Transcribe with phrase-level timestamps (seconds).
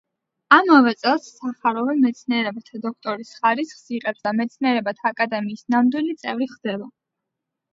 [0.55, 6.91] ამავე წელს სახაროვი მეცნიერებათა დოქტორის ხარისხს იღებს და მეცნიერებათა აკადემიის ნამდვილი წევრი ხდება.